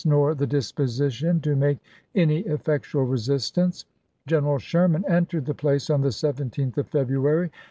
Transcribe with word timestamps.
nor 0.03 0.33
the 0.33 0.47
disposition 0.47 1.39
to 1.39 1.55
make 1.55 1.77
any 2.15 2.39
effectual 2.39 3.05
resistance. 3.05 3.85
General 4.25 4.57
Sherman 4.57 5.05
entered 5.07 5.45
the 5.45 5.53
place 5.53 5.91
on 5.91 6.01
the 6.01 6.09
17th 6.09 6.79
of 6.79 6.87
1865. 6.87 6.87
February. 6.91 7.51